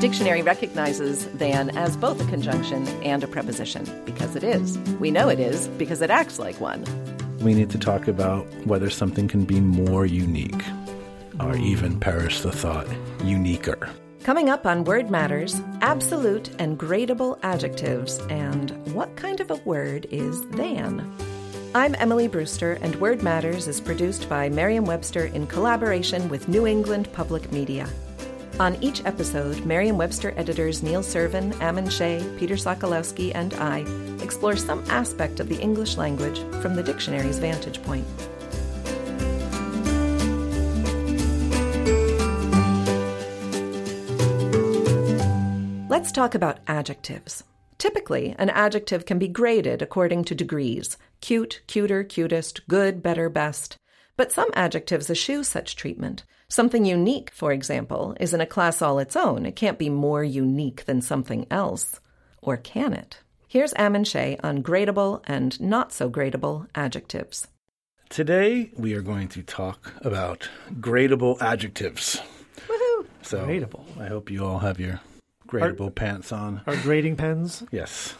[0.00, 4.78] dictionary recognizes than as both a conjunction and a preposition because it is.
[5.00, 6.84] We know it is because it acts like one.
[7.40, 10.64] We need to talk about whether something can be more unique,
[11.40, 11.60] or mm.
[11.60, 12.86] even perish the thought,
[13.24, 13.90] uniquer.
[14.24, 20.06] Coming up on Word Matters, absolute and gradable adjectives, and what kind of a word
[20.10, 21.10] is than?
[21.74, 26.66] I'm Emily Brewster, and Word Matters is produced by Merriam Webster in collaboration with New
[26.66, 27.88] England Public Media.
[28.60, 33.86] On each episode, Merriam Webster editors Neil Serven, Ammon Shea, Peter Sokolowski, and I
[34.20, 38.04] explore some aspect of the English language from the dictionary's vantage point.
[45.88, 47.44] Let's talk about adjectives.
[47.78, 53.76] Typically, an adjective can be graded according to degrees cute, cuter, cutest, good, better, best.
[54.16, 56.24] But some adjectives eschew such treatment.
[56.50, 59.44] Something unique, for example, is in a class all its own.
[59.44, 62.00] It can't be more unique than something else.
[62.40, 63.18] Or can it?
[63.48, 67.48] Here's Ammon Shea on gradable and not so gradable adjectives.
[68.08, 70.48] Today, we are going to talk about
[70.80, 72.18] gradable adjectives.
[72.66, 73.06] Woohoo!
[73.20, 73.84] So, Gradable.
[74.00, 75.02] I hope you all have your
[75.46, 76.62] gradable pants on.
[76.66, 77.62] Our grading pens.
[77.70, 78.14] Yes.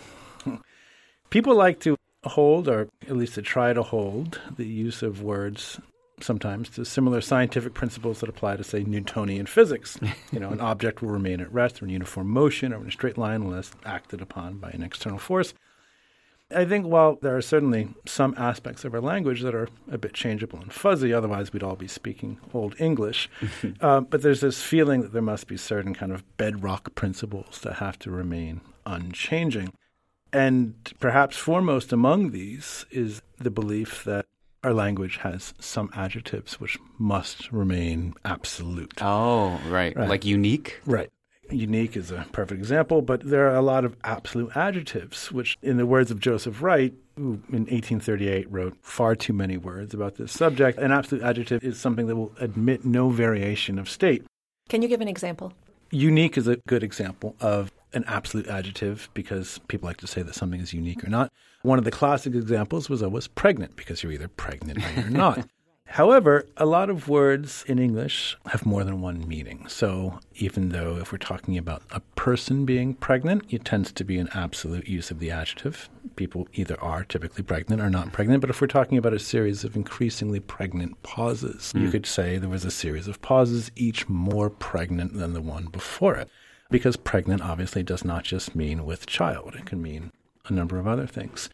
[1.31, 5.81] People like to hold, or at least to try to hold, the use of words
[6.22, 9.98] sometimes to similar scientific principles that apply to, say, Newtonian physics.
[10.33, 12.92] you know, an object will remain at rest or in uniform motion or in a
[12.92, 15.55] straight line unless acted upon by an external force.
[16.55, 20.14] I think while there are certainly some aspects of our language that are a bit
[20.14, 23.28] changeable and fuzzy, otherwise we'd all be speaking Old English.
[23.80, 27.75] uh, but there's this feeling that there must be certain kind of bedrock principles that
[27.75, 29.75] have to remain unchanging.
[30.32, 34.25] And perhaps foremost among these is the belief that
[34.64, 38.93] our language has some adjectives which must remain absolute.
[39.00, 39.97] Oh, right.
[39.97, 40.09] Right.
[40.09, 40.81] Like unique?
[40.87, 41.10] Right.
[41.50, 45.78] Unique is a perfect example, but there are a lot of absolute adjectives, which, in
[45.78, 50.31] the words of Joseph Wright, who in 1838 wrote far too many words about this
[50.31, 54.25] subject, an absolute adjective is something that will admit no variation of state.
[54.69, 55.55] Can you give an example?
[55.91, 60.34] Unique is a good example of an absolute adjective because people like to say that
[60.34, 61.32] something is unique or not.
[61.62, 65.47] One of the classic examples was always pregnant because you're either pregnant or you're not.
[65.91, 69.66] However, a lot of words in English have more than one meaning.
[69.69, 74.19] So even though if we're talking about a person being pregnant, it tends to be
[74.19, 75.88] an absolute use of the adjective.
[76.15, 78.43] People either are typically pregnant or not pregnant.
[78.43, 81.91] But if we're talking about a series of increasingly pregnant pauses, you hmm.
[81.91, 86.16] could say there was a series of pauses, each more pregnant than the one before
[86.16, 86.28] it.
[86.71, 90.12] Because pregnant obviously does not just mean with child, it can mean
[90.47, 91.49] a number of other things.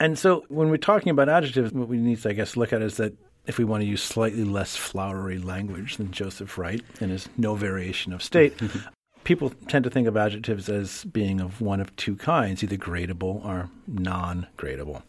[0.00, 2.82] And so when we're talking about adjectives, what we need to, I guess, look at
[2.82, 3.14] is that
[3.46, 7.54] if we want to use slightly less flowery language than Joseph Wright in his No
[7.54, 8.54] Variation of State,
[9.24, 13.44] people tend to think of adjectives as being of one of two kinds, either gradable
[13.44, 15.02] or non gradable.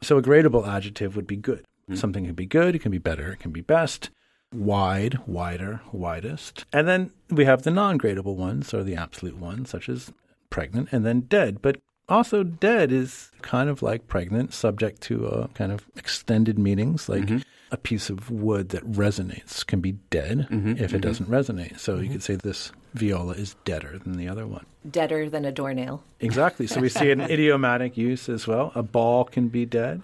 [0.00, 1.64] So a gradable adjective would be good.
[1.88, 1.94] Hmm.
[1.96, 4.10] Something can be good, it can be better, it can be best,
[4.52, 6.64] wide, wider, widest.
[6.72, 10.12] And then we have the non gradable ones, or the absolute ones, such as
[10.50, 11.62] pregnant, and then dead.
[11.62, 17.08] But also, dead is kind of like pregnant, subject to a kind of extended meanings,
[17.08, 17.38] like mm-hmm.
[17.70, 20.72] a piece of wood that resonates can be dead mm-hmm.
[20.72, 20.98] if it mm-hmm.
[21.00, 21.78] doesn't resonate.
[21.78, 24.66] So you could say this viola is deader than the other one.
[24.88, 26.02] Deader than a doornail.
[26.20, 26.66] Exactly.
[26.66, 28.72] So we see an idiomatic use as well.
[28.74, 30.02] A ball can be dead.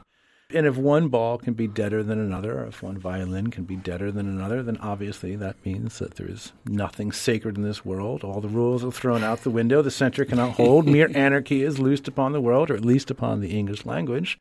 [0.55, 3.77] And if one ball can be deader than another, or if one violin can be
[3.77, 8.25] deader than another, then obviously that means that there is nothing sacred in this world.
[8.25, 9.83] All the rules are thrown out the window.
[9.83, 10.87] The center cannot hold.
[10.89, 14.41] Mere anarchy is loosed upon the world, or at least upon the English language.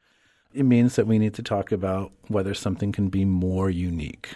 [0.54, 4.36] It means that we need to talk about whether something can be more unique,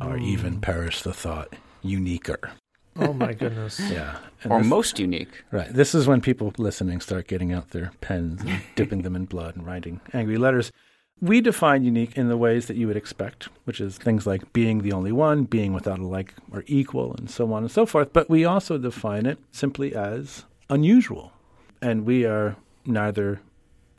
[0.00, 0.22] or mm.
[0.22, 2.52] even perish the thought, uniquer.
[2.96, 3.78] Oh my goodness.
[3.90, 4.16] Yeah.
[4.42, 5.44] And Or this- most unique?
[5.50, 5.70] Right.
[5.70, 9.56] This is when people listening start getting out their pens and dipping them in blood
[9.56, 10.72] and writing angry letters.
[11.20, 14.82] We define unique in the ways that you would expect, which is things like being
[14.82, 18.12] the only one, being without a like or equal, and so on and so forth.
[18.12, 21.32] But we also define it simply as unusual.
[21.80, 23.40] And we are neither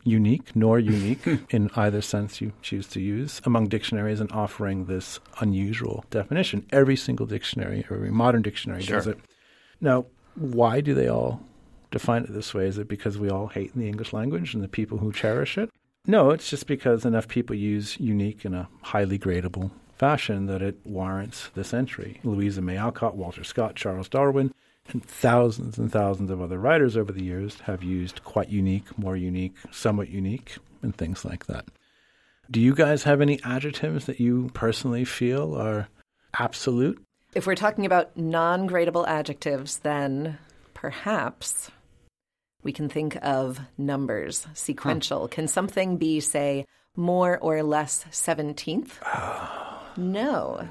[0.04, 5.18] unique nor unique in either sense you choose to use among dictionaries and offering this
[5.40, 6.64] unusual definition.
[6.70, 9.18] Every single dictionary, every modern dictionary does it.
[9.80, 11.40] Now, why do they all
[11.90, 12.66] define it this way?
[12.66, 15.70] Is it because we all hate the English language and the people who cherish it?
[16.06, 20.78] No, it's just because enough people use unique in a highly gradable fashion that it
[20.84, 22.20] warrants this entry.
[22.22, 24.52] Louisa May Alcott, Walter Scott, Charles Darwin,
[24.88, 29.16] and thousands and thousands of other writers over the years have used quite unique, more
[29.16, 31.66] unique, somewhat unique, and things like that.
[32.50, 35.88] Do you guys have any adjectives that you personally feel are
[36.38, 37.02] absolute?
[37.34, 40.38] If we're talking about non gradable adjectives, then
[40.74, 41.70] perhaps
[42.66, 45.28] we can think of numbers, sequential.
[45.28, 46.66] Can something be, say,
[46.96, 48.90] more or less 17th?
[49.96, 50.66] no.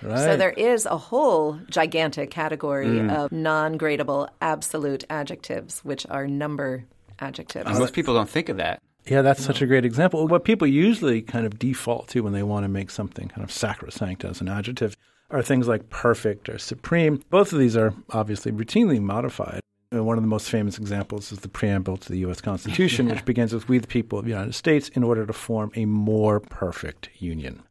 [0.00, 0.18] Right.
[0.18, 3.14] So there is a whole gigantic category mm.
[3.14, 6.86] of non gradable absolute adjectives, which are number
[7.18, 7.66] adjectives.
[7.66, 8.80] And most people don't think of that.
[9.04, 10.26] Yeah, that's such a great example.
[10.26, 13.52] What people usually kind of default to when they want to make something kind of
[13.52, 14.96] sacrosanct as an adjective
[15.30, 17.22] are things like perfect or supreme.
[17.28, 19.60] Both of these are obviously routinely modified.
[19.94, 22.40] And one of the most famous examples is the preamble to the U.S.
[22.40, 25.70] Constitution, which begins with We the people of the United States in order to form
[25.76, 27.62] a more perfect union.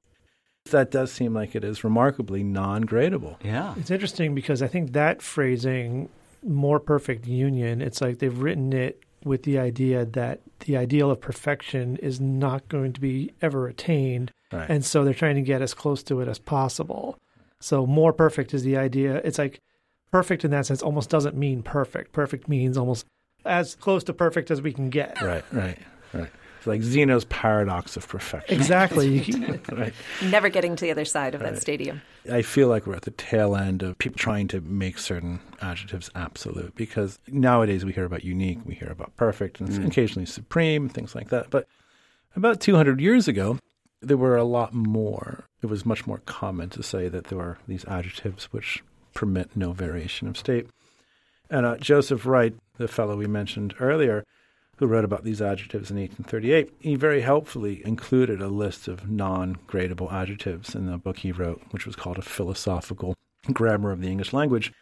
[0.71, 3.35] That does seem like it is remarkably non gradable.
[3.43, 3.73] Yeah.
[3.77, 6.07] It's interesting because I think that phrasing,
[6.41, 11.19] more perfect union, it's like they've written it with the idea that the ideal of
[11.19, 14.31] perfection is not going to be ever attained.
[14.51, 14.69] Right.
[14.69, 17.17] And so they're trying to get as close to it as possible.
[17.59, 19.21] So more perfect is the idea.
[19.23, 19.59] It's like
[20.13, 22.11] perfect in that sense almost doesn't mean perfect.
[22.11, 23.07] Perfect means almost
[23.45, 25.19] as close to perfect as we can get.
[25.19, 25.79] Right, right,
[26.13, 26.29] right.
[26.59, 28.55] It's like Zeno's paradox of perfection.
[28.55, 29.25] Exactly.
[29.71, 29.93] Right.
[30.21, 32.03] Never getting to the other side of that stadium.
[32.31, 36.11] I feel like we're at the tail end of people trying to make certain adjectives
[36.13, 39.87] absolute because nowadays we hear about unique, we hear about perfect, and mm.
[39.87, 41.49] occasionally supreme, things like that.
[41.49, 41.67] But
[42.35, 43.57] about 200 years ago,
[43.99, 45.45] there were a lot more.
[45.63, 48.83] It was much more common to say that there were these adjectives which
[49.13, 50.67] permit no variation of state.
[51.49, 54.23] And uh, Joseph Wright, the fellow we mentioned earlier,
[54.77, 59.55] who wrote about these adjectives in 1838, he very helpfully included a list of non
[59.67, 63.15] gradable adjectives in the book he wrote, which was called A Philosophical
[63.51, 64.73] Grammar of the English Language.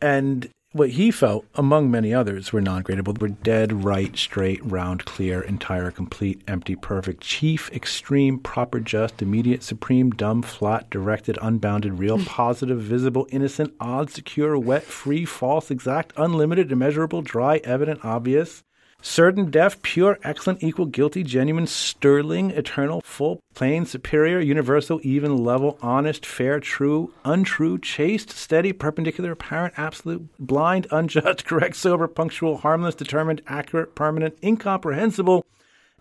[0.00, 5.04] And what he felt, among many others, were non gradable were dead, right, straight, round,
[5.04, 11.98] clear, entire, complete, empty, perfect, chief, extreme, proper, just, immediate, supreme, dumb, flat, directed, unbounded,
[11.98, 12.24] real, hmm.
[12.24, 18.64] positive, visible, innocent, odd, secure, wet, free, false, exact, unlimited, immeasurable, dry, evident, obvious
[19.02, 25.78] certain, deaf, pure, excellent, equal, guilty, genuine, sterling, eternal, full, plain, superior, universal, even, level,
[25.82, 32.94] honest, fair, true, untrue, chaste, steady, perpendicular, apparent, absolute, blind, unjust, correct, sober, punctual, harmless,
[32.94, 35.44] determined, accurate, permanent, incomprehensible,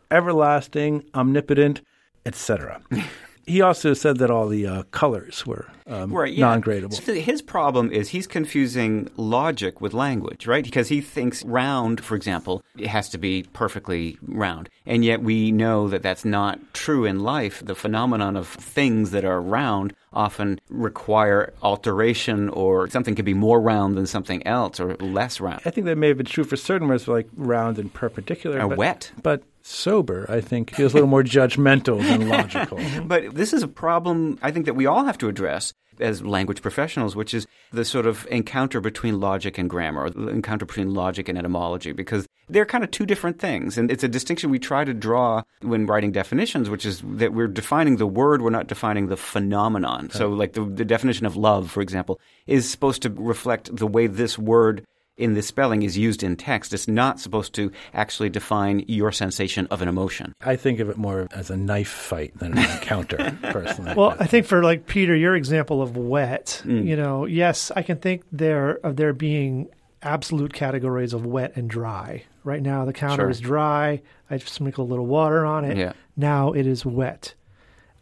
[0.09, 1.81] everlasting, omnipotent,
[2.25, 2.81] etc.
[3.51, 6.45] he also said that all the uh, colors were um, Right, yeah.
[6.45, 6.93] non-gradable.
[6.93, 10.63] So his problem is he's confusing logic with language, right?
[10.63, 14.69] Because he thinks round, for example, it has to be perfectly round.
[14.85, 17.61] And yet we know that that's not true in life.
[17.65, 23.61] The phenomenon of things that are round often require alteration or something could be more
[23.61, 25.61] round than something else or less round.
[25.65, 28.61] I think that may have been true for certain words like round and perpendicular.
[28.61, 29.11] Or but, wet.
[29.21, 32.79] But sober, I think, feels a little more judgmental than logical.
[33.05, 36.61] But this is a problem I think that we all have to address as language
[36.61, 40.93] professionals, which is the sort of encounter between logic and grammar, or the encounter between
[40.93, 43.77] logic and etymology, because they're kind of two different things.
[43.77, 47.47] And it's a distinction we try to draw when writing definitions, which is that we're
[47.47, 50.09] defining the word, we're not defining the phenomenon.
[50.09, 54.07] So, like the, the definition of love, for example, is supposed to reflect the way
[54.07, 54.85] this word
[55.21, 56.73] in the spelling is used in text.
[56.73, 60.33] It's not supposed to actually define your sensation of an emotion.
[60.41, 63.93] I think of it more as a knife fight than an encounter, personally.
[63.95, 66.85] Well, I think for like Peter, your example of wet, mm.
[66.85, 69.69] you know, yes, I can think there of there being
[70.01, 72.23] absolute categories of wet and dry.
[72.43, 73.29] Right now, the counter Sure.
[73.29, 74.01] is dry.
[74.29, 75.77] I just sprinkle a little water on it.
[75.77, 75.93] Yeah.
[76.17, 77.35] Now it is wet.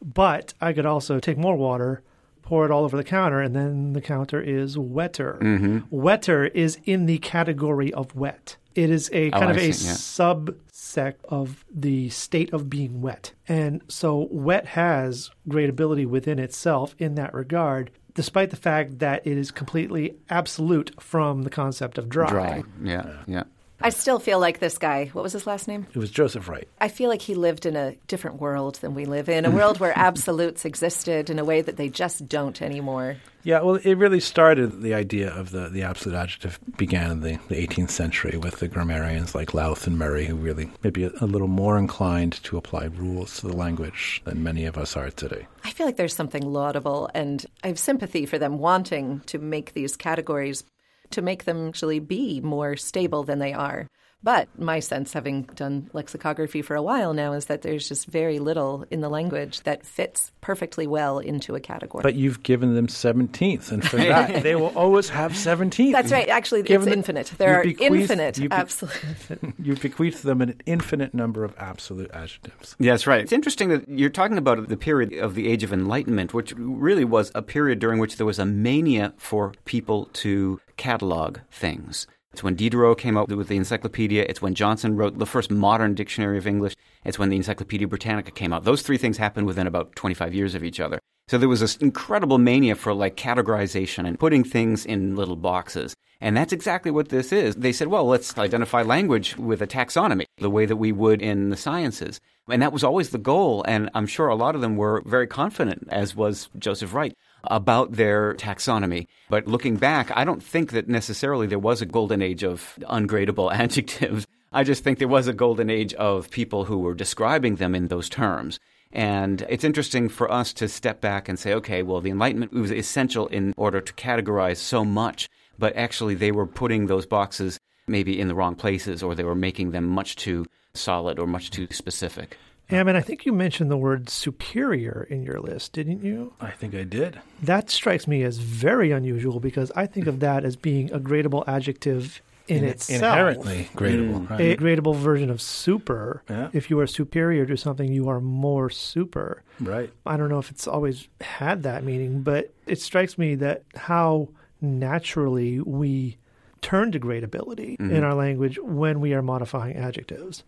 [0.01, 2.01] But I could also take more water,
[2.41, 5.37] pour it all over the counter, and then the counter is wetter.
[5.41, 5.79] Mm-hmm.
[5.89, 8.57] Wetter is in the category of wet.
[8.75, 9.93] It is a Oh, kind of I a see, yeah.
[9.93, 13.33] subsect of the state of being wet.
[13.47, 19.37] And so wet has gradability within itself in that regard, despite the fact that it
[19.37, 22.29] is completely absolute from the concept of dry.
[22.29, 22.63] Dry.
[22.83, 23.09] Yeah.
[23.27, 23.43] Yeah.
[23.81, 25.87] I still feel like this guy, what was his last name?
[25.93, 26.67] it was Joseph Wright.
[26.81, 29.79] I feel like he lived in a different world than we live in, a world
[29.79, 33.17] where absolutes existed in a way that they just don't anymore.
[33.43, 37.39] Yeah, well, it really started the idea of the, the absolute adjective began in the,
[37.47, 41.25] the 18th century with the grammarians like Lowth and Murray, who really maybe a, a
[41.25, 45.47] little more inclined to apply rules to the language than many of us are today.
[45.63, 49.73] I feel like there's something laudable, and I have sympathy for them wanting to make
[49.73, 50.65] these categories
[51.11, 53.87] to make them actually be more stable than they are.
[54.21, 58.39] But my sense, having done lexicography for a while now, is that there's just very
[58.39, 62.01] little in the language that fits perfectly well into a category.
[62.03, 65.93] But you've given them 17th, and for that, they will always have 17th.
[65.93, 66.27] That's right.
[66.27, 67.33] Actually, Given it's that infinite.
[67.37, 68.93] There are you bequeath- infinite you be- absolute.
[69.59, 72.75] You bequeath them an infinite number of absolute adjectives.
[72.79, 73.21] Yeah, that's right.
[73.21, 77.05] It's interesting that you're talking about the period of the Age of Enlightenment, which really
[77.05, 82.05] was a period during which there was a mania for people to catalog things.
[82.31, 84.25] It's when Diderot came up with the encyclopedia.
[84.29, 86.75] It's when Johnson wrote the first modern dictionary of English.
[87.03, 88.65] It's when the Encyclopedia Britannica came out.
[88.65, 90.99] Those three things happened within about 25 years of each other.
[91.27, 95.95] So there was this incredible mania for like categorization and putting things in little boxes.
[96.21, 97.55] And that's exactly what this is.
[97.55, 101.49] They said, well, let's identify language with a taxonomy, the way that we would in
[101.49, 102.19] the sciences.
[102.49, 103.63] And that was always the goal.
[103.67, 107.93] And I'm sure a lot of them were very confident, as was Joseph Wright, about
[107.93, 109.07] their taxonomy.
[109.29, 113.51] But looking back, I don't think that necessarily there was a golden age of ungradable
[113.53, 114.25] adjectives.
[114.51, 117.87] I just think there was a golden age of people who were describing them in
[117.87, 118.59] those terms.
[118.91, 122.71] And it's interesting for us to step back and say, okay, well, the Enlightenment was
[122.71, 125.29] essential in order to categorize so much,
[125.59, 129.35] but actually they were putting those boxes maybe in the wrong places or they were
[129.35, 132.37] making them much too solid or much too specific.
[132.71, 136.33] Ammon, I think you mentioned the word superior in your list, didn't you?
[136.39, 137.19] I think I did.
[137.41, 141.43] That strikes me as very unusual because I think of that as being a gradable
[141.47, 143.01] adjective in, itself.
[143.01, 144.27] Inherently gradable.
[144.27, 144.29] Mm.
[144.29, 144.41] Right?
[144.41, 146.23] A gradable version of super.
[146.29, 146.49] Yeah.
[146.53, 149.43] If you are superior to something, you are more super.
[149.59, 149.91] right.
[150.05, 154.29] I don't know if it's always had that meaning, but it strikes me that how
[154.61, 156.17] naturally we
[156.61, 157.95] turn to gradability Mm-hmm.
[157.95, 160.43] in our language when we are modifying adjectives.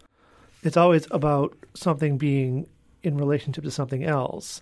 [0.63, 2.67] It's always about something being
[3.03, 4.61] in relationship to something else.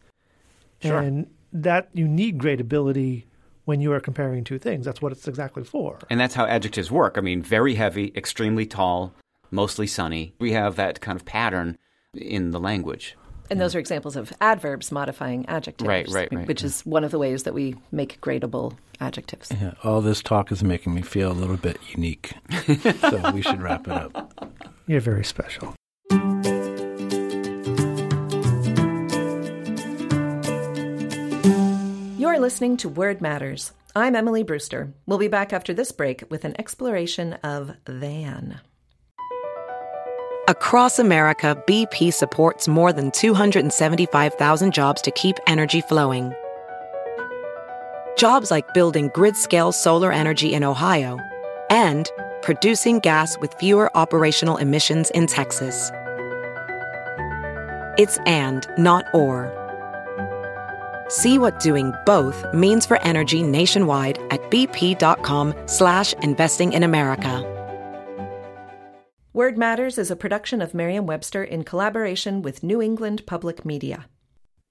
[0.82, 1.00] Sure.
[1.00, 3.25] And that you need gradability
[3.65, 4.86] when you are comparing two things.
[4.86, 6.00] That's what it's exactly for.
[6.10, 7.18] And that's how adjectives work.
[7.18, 9.13] I mean, very heavy, extremely tall,
[9.51, 10.34] mostly sunny.
[10.39, 11.77] We have that kind of pattern
[12.13, 13.15] in the language.
[13.51, 15.88] And those are examples of adverbs modifying adjectives.
[15.88, 16.48] Right, right, right.
[16.48, 19.51] Which is one of the ways that we make gradable adjectives.
[19.51, 22.34] Yeah, all this talk is making me feel a little bit unique.
[23.01, 24.51] so we should wrap it up.
[24.86, 25.74] You're very special.
[32.17, 33.73] You're listening to Word Matters.
[33.95, 34.93] I'm Emily Brewster.
[35.05, 38.61] We'll be back after this break with an exploration of than.
[40.47, 46.33] Across America, BP supports more than 275,000 jobs to keep energy flowing.
[48.17, 51.19] Jobs like building grid scale solar energy in Ohio
[51.69, 52.09] and
[52.41, 55.91] producing gas with fewer operational emissions in Texas.
[58.00, 59.51] It's and, not or.
[61.10, 67.44] See what doing both means for energy nationwide at bp.com slash investing in America.
[69.34, 74.06] Word Matters is a production of Merriam Webster in collaboration with New England Public Media.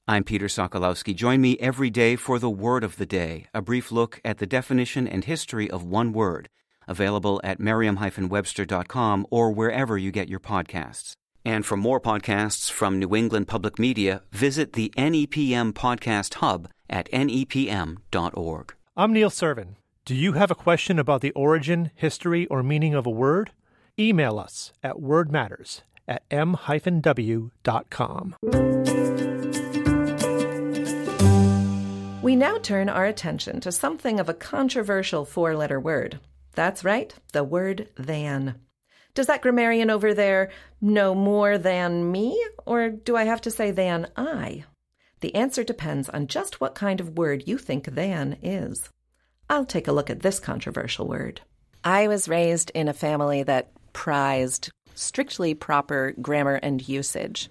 [0.07, 1.15] I'm Peter Sokolowski.
[1.15, 4.47] Join me every day for the Word of the Day, a brief look at the
[4.47, 6.49] definition and history of one word,
[6.87, 11.18] available at merriam-webster.com or wherever you get your podcasts.
[11.45, 17.11] And for more podcasts from New England Public Media, visit the NEPM Podcast Hub at
[17.11, 18.75] nepm.org.
[18.97, 19.77] I'm Neil Serven.
[20.05, 23.53] Do you have a question about the origin, history, or meaning of a word?
[23.99, 27.51] Email us at wordmatters at m-w.com.
[32.23, 36.21] We now turn our attention to something of a controversial four letter word.
[36.55, 38.57] That's right, the word than.
[39.19, 40.49] Does that grammarian over there
[40.81, 44.63] know more than me, or do I have to say than I?
[45.23, 48.89] The answer depends on just what kind of word you think than is.
[49.51, 51.41] I'll take a look at this controversial word.
[51.83, 57.51] I was raised in a family that prized strictly proper grammar and usage.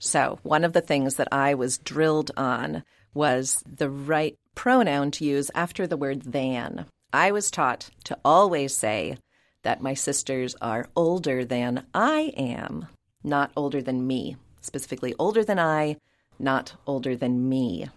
[0.00, 2.82] So, one of the things that I was drilled on
[3.14, 6.86] was the right pronoun to use after the word than.
[7.12, 9.16] I was taught to always say
[9.64, 12.86] that my sisters are older than I am,
[13.22, 14.36] not older than me.
[14.60, 15.96] Specifically, older than I,
[16.38, 17.88] not older than me.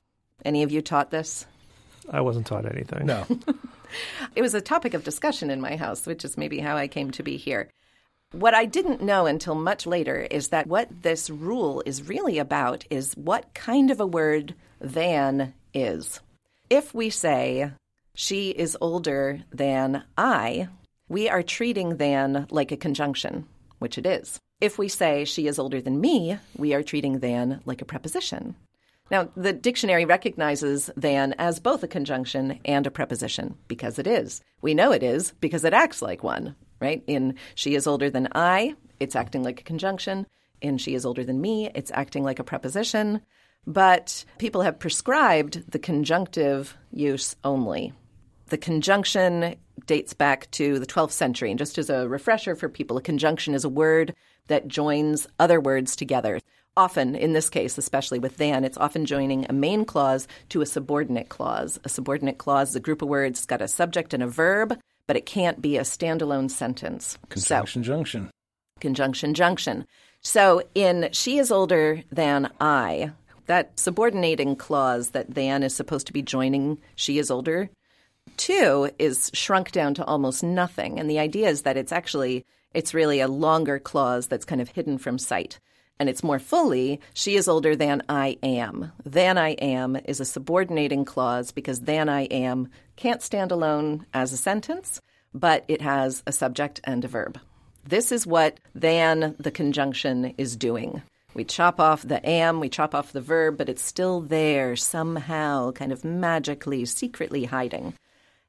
[0.44, 1.46] Any of you taught this?
[2.10, 3.06] I wasn't taught anything.
[3.06, 3.26] No.
[4.36, 7.12] It was a topic of discussion in my house, which is maybe how I came
[7.12, 7.70] to be here.
[8.34, 12.86] What I didn't know until much later is that what this rule is really about
[12.90, 16.20] is what kind of a word than is.
[16.70, 17.72] If we say,
[18.14, 20.68] she is older than I,
[21.10, 23.48] we are treating than like a conjunction,
[23.80, 24.40] which it is.
[24.60, 28.56] If we say, she is older than me, we are treating than like a preposition.
[29.10, 34.42] Now, the dictionary recognizes than as both a conjunction and a preposition because it is.
[34.62, 37.04] We know it is because it acts like one, right?
[37.08, 40.28] In she is older than I, it's acting like a conjunction.
[40.60, 43.22] In she is older than me, it's acting like a preposition.
[43.66, 47.94] But people have prescribed the conjunctive use only.
[48.50, 51.50] The conjunction dates back to the 12th century.
[51.50, 54.16] And just as a refresher for people, a conjunction is a word
[54.48, 56.40] that joins other words together.
[56.78, 60.66] Often, in this case, especially with than, it's often joining a main clause to a
[60.66, 61.80] subordinate clause.
[61.84, 64.80] A subordinate clause is a group of words, it's got a subject and a verb,
[65.08, 67.18] but it can't be a standalone sentence.
[67.30, 68.30] Conjunction junction.
[68.80, 69.88] Conjunction junction.
[70.22, 73.12] So in she is older than I,
[73.48, 77.72] that subordinating clause that than is supposed to be joining she is older
[78.38, 81.00] two is shrunk down to almost nothing.
[81.00, 84.70] And the idea is that it's actually it's really a longer clause that's kind of
[84.70, 85.60] hidden from sight.
[86.00, 88.92] And it's more fully, she is older than I am.
[89.04, 94.32] Than I am is a subordinating clause because than I am can't stand alone as
[94.32, 95.02] a sentence,
[95.34, 97.40] but it has a subject and a verb.
[97.84, 101.02] This is what than the conjunction is doing.
[101.34, 105.72] We chop off the am, we chop off the verb, but it's still there somehow,
[105.72, 107.94] kind of magically, secretly hiding.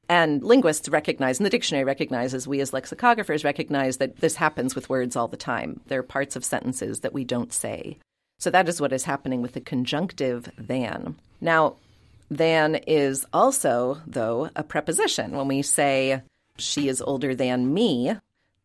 [0.09, 4.89] And linguists recognize, and the dictionary recognizes, we as lexicographers recognize that this happens with
[4.89, 5.81] words all the time.
[5.85, 7.99] There are parts of sentences that we don't say.
[8.39, 11.15] So that is what is happening with the conjunctive than.
[11.39, 11.75] Now,
[12.31, 15.37] than is also, though, a preposition.
[15.37, 16.23] When we say,
[16.57, 18.15] she is older than me,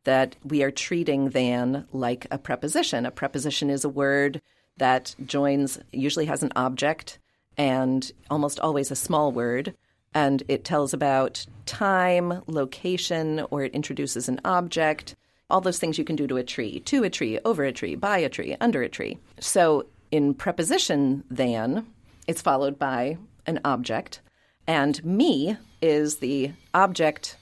[0.04, 3.04] that we are treating than like a preposition.
[3.04, 4.40] A preposition is a word
[4.78, 7.18] that joins, usually has an object,
[7.58, 9.74] and almost always a small word
[10.14, 15.14] and it tells about time, location, or it introduces an object,
[15.50, 17.96] all those things you can do to a tree, to a tree, over a tree,
[17.96, 19.18] by a tree, under a tree.
[19.40, 21.86] So in preposition than,
[22.26, 24.20] it's followed by an object,
[24.66, 27.36] and me is the object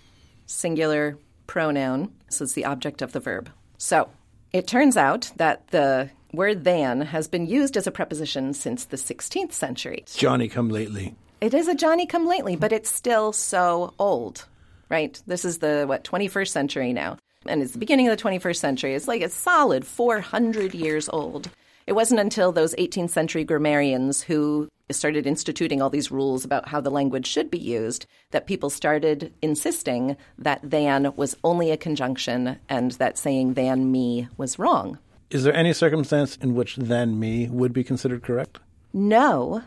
[0.46, 3.50] singular pronoun, so it's the object of the verb.
[3.78, 4.08] So
[4.52, 8.96] it turns out that the word than has been used as a preposition since the
[8.96, 10.04] 16th century.
[10.14, 11.14] Johnny come lately.
[11.42, 14.44] It is a Johnny come lately, but it's still so old,
[14.88, 15.20] right?
[15.26, 17.18] This is the, what, 21st century now.
[17.46, 18.94] And it's the beginning of the 21st century.
[18.94, 21.50] It's like a solid 400 years old.
[21.88, 26.80] It wasn't until those 18th century grammarians who started instituting all these rules about how
[26.80, 32.56] the language should be used that people started insisting that than was only a conjunction
[32.68, 34.96] and that saying than me was wrong.
[35.28, 38.60] Is there any circumstance in which than me would be considered correct?
[38.92, 39.64] No.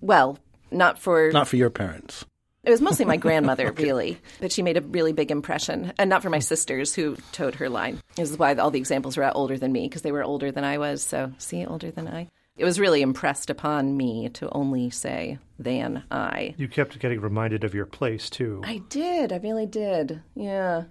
[0.00, 0.38] Well,
[0.70, 2.24] not for not for your parents.
[2.62, 3.84] It was mostly my grandmother, okay.
[3.84, 7.54] really, but she made a really big impression, and not for my sisters who toed
[7.54, 8.00] her line.
[8.16, 10.64] This is why all the examples were older than me because they were older than
[10.64, 11.02] I was.
[11.02, 12.28] So, see, older than I.
[12.56, 16.54] It was really impressed upon me to only say than I.
[16.58, 18.60] You kept getting reminded of your place too.
[18.64, 19.32] I did.
[19.32, 20.20] I really did.
[20.34, 20.84] Yeah.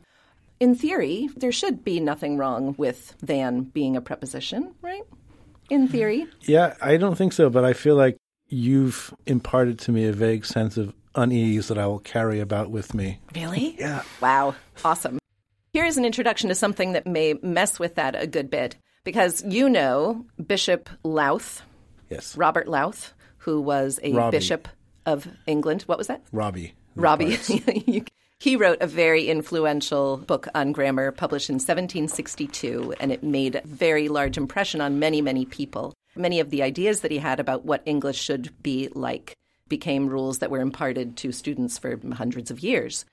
[0.60, 5.04] In theory, there should be nothing wrong with than being a preposition, right?
[5.70, 6.26] In theory.
[6.42, 8.18] Yeah, I don't think so, but I feel like
[8.50, 12.94] you've imparted to me a vague sense of unease that I will carry about with
[12.94, 13.20] me.
[13.36, 13.76] Really?
[13.80, 14.04] Yeah.
[14.22, 14.56] Wow.
[14.84, 15.20] Awesome.
[15.74, 19.44] Here is an introduction to something that may mess with that a good bit because
[19.44, 21.62] you know Bishop Lowth.
[22.10, 22.36] Yes.
[22.36, 24.38] Robert Lowth, who was a Robbie.
[24.38, 24.68] bishop
[25.06, 25.84] of England.
[25.84, 26.24] What was that?
[26.32, 26.74] Robbie.
[26.96, 27.38] Robbie.
[28.40, 33.62] he wrote a very influential book on grammar published in 1762, and it made a
[33.66, 35.94] very large impression on many, many people.
[36.20, 39.38] Many of the ideas that he had about what English should be like
[39.70, 43.06] became rules that were imparted to students for hundreds of years.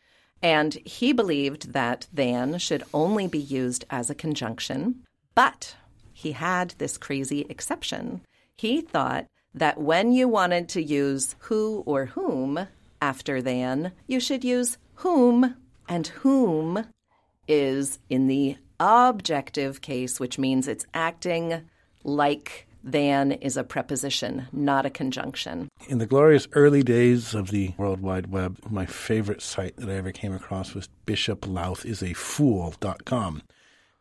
[0.43, 5.05] And he believed that than should only be used as a conjunction,
[5.37, 5.77] but
[6.13, 8.23] he had this crazy exception.
[8.57, 12.67] He thought that when you wanted to use who or whom
[13.01, 15.55] after than, you should use whom,
[15.89, 16.87] and whom
[17.47, 21.63] is in the objective case, which means it's acting
[22.03, 25.69] like than is a preposition, not a conjunction.
[25.89, 29.95] In the glorious early days of the World Wide Web, my favorite site that I
[29.95, 33.43] ever came across was bishoplowth.com.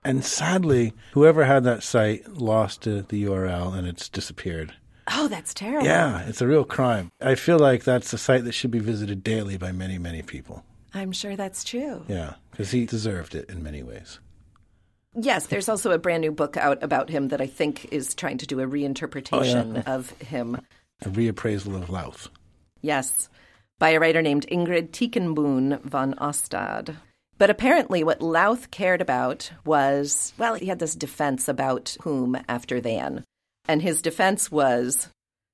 [0.04, 4.76] And sadly, whoever had that site lost uh, the URL and it's disappeared.
[5.12, 5.86] Oh, that's terrible.
[5.86, 7.12] Yeah, it's a real crime.
[7.20, 10.64] I feel like that's a site that should be visited daily by many, many people.
[10.94, 12.06] I'm sure that's true.
[12.08, 14.20] Yeah, because he deserved it in many ways.
[15.16, 18.38] Yes, there's also a brand new book out about him that I think is trying
[18.40, 19.94] to do a reinterpretation oh, yeah.
[19.94, 20.60] of him.
[21.02, 22.30] A reappraisal of Lowth.
[22.82, 23.30] Yes,
[23.80, 26.96] by a writer named Ingrid Tieken-Boon van Ostade.
[27.38, 32.80] But apparently, what Lowth cared about was well, he had this defense about whom after
[32.80, 33.24] than.
[33.68, 35.10] And his defense was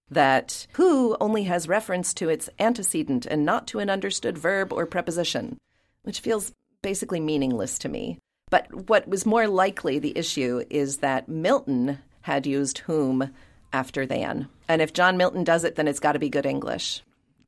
[0.10, 4.86] that who only has reference to its antecedent and not to an understood verb or
[4.86, 5.58] preposition,
[6.04, 8.20] which feels basically meaningless to me.
[8.52, 13.32] But what was more likely the issue is that Milton had used whom
[13.74, 14.48] after than.
[14.68, 17.02] And if John Milton does it, then it's got to be good English.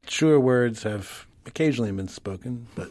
[0.08, 2.90] Truer words have occasionally been spoken, but.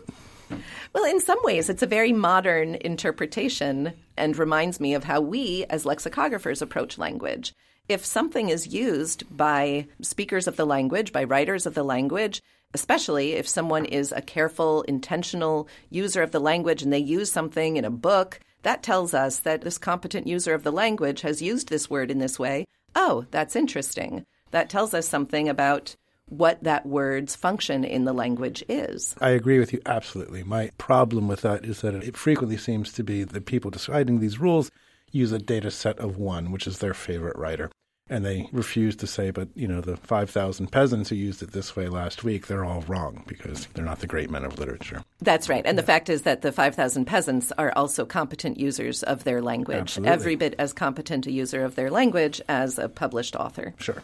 [0.92, 5.64] Well, in some ways, it's a very modern interpretation and reminds me of how we,
[5.70, 7.54] as lexicographers, approach language.
[7.88, 12.42] If something is used by speakers of the language, by writers of the language,
[12.74, 17.76] especially if someone is a careful, intentional user of the language and they use something
[17.76, 18.40] in a book.
[18.62, 22.18] That tells us that this competent user of the language has used this word in
[22.18, 22.66] this way.
[22.94, 24.24] Oh, that's interesting.
[24.50, 29.14] That tells us something about what that word's function in the language is.
[29.20, 30.42] I agree with you absolutely.
[30.42, 34.38] My problem with that is that it frequently seems to be that people deciding these
[34.38, 34.70] rules
[35.10, 37.70] use a data set of one, which is their favorite writer.
[38.12, 41.74] And they refuse to say, but, you know, the 5,000 peasants who used it this
[41.74, 45.02] way last week, they're all wrong because they're not the great men of literature.
[45.22, 45.64] That's right.
[45.64, 45.80] And yeah.
[45.80, 50.12] the fact is that the 5,000 peasants are also competent users of their language, Absolutely.
[50.12, 53.72] every bit as competent a user of their language as a published author.
[53.78, 54.02] Sure.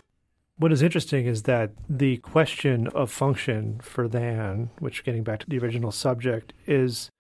[0.57, 5.51] What is interesting is that the question of function for than, which getting back to
[5.51, 7.11] the original subject, is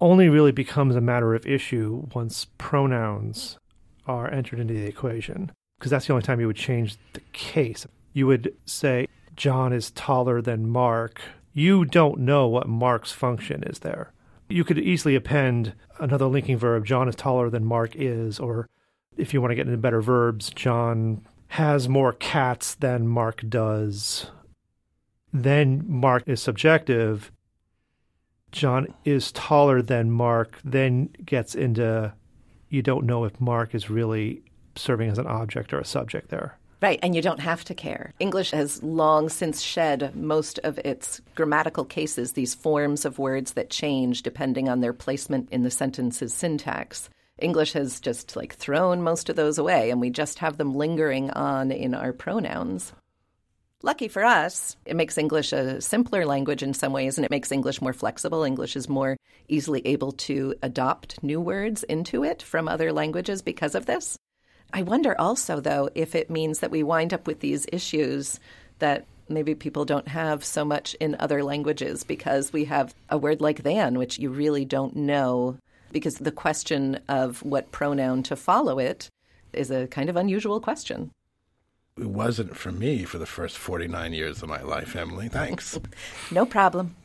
[0.00, 3.60] only really becomes a matter of issue once pronouns
[4.08, 5.52] are entered into the equation.
[5.82, 7.88] Because that's the only time you would change the case.
[8.12, 11.20] You would say, John is taller than Mark.
[11.52, 14.12] You don't know what Mark's function is there.
[14.48, 18.68] You could easily append another linking verb, John is taller than Mark is, or
[19.16, 24.30] if you want to get into better verbs, John has more cats than Mark does.
[25.32, 27.32] Then Mark is subjective.
[28.52, 32.14] John is taller than Mark, then gets into
[32.68, 34.44] you don't know if Mark is really
[34.76, 36.58] serving as an object or a subject there.
[36.82, 38.12] Right, and you don't have to care.
[38.18, 43.70] English has long since shed most of its grammatical cases, these forms of words that
[43.70, 47.08] change depending on their placement in the sentence's syntax.
[47.38, 51.30] English has just like thrown most of those away, and we just have them lingering
[51.30, 52.92] on in our pronouns.
[53.84, 57.52] Lucky for us, it makes English a simpler language in some ways, and it makes
[57.52, 58.42] English more flexible.
[58.42, 59.16] English is more
[59.48, 64.16] easily able to adopt new words into it from other languages because of this.
[64.72, 68.40] I wonder also, though, if it means that we wind up with these issues
[68.78, 73.40] that maybe people don't have so much in other languages because we have a word
[73.40, 75.56] like than, which you really don't know
[75.92, 79.10] because the question of what pronoun to follow it
[79.52, 81.10] is a kind of unusual question.
[81.98, 85.28] It wasn't for me for the first 49 years of my life, Emily.
[85.28, 85.78] Thanks.
[86.30, 86.96] no problem.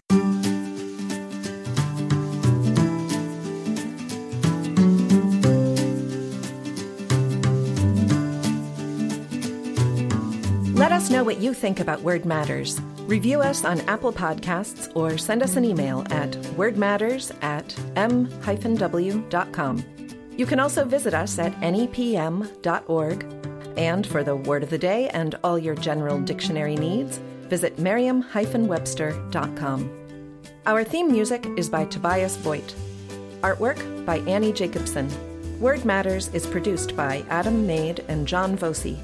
[11.08, 12.82] Us know what you think about Word Matters.
[13.04, 19.86] Review us on Apple Podcasts or send us an email at wordmatters at m-w.com.
[20.36, 23.26] You can also visit us at nepm.org.
[23.78, 30.41] And for the word of the day and all your general dictionary needs, visit merriam-webster.com.
[30.65, 32.76] Our theme music is by Tobias Voigt.
[33.43, 35.10] Artwork by Annie Jacobson.
[35.62, 39.00] Word Matters is produced by Adam Maid and John Voci.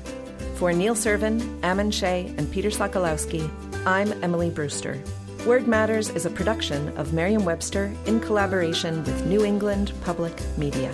[0.63, 3.51] For Neil Serven, Ammon Shea, and Peter Sokolowski,
[3.85, 5.03] I'm Emily Brewster.
[5.45, 10.89] Word Matters is a production of Merriam Webster in collaboration with New England Public Media.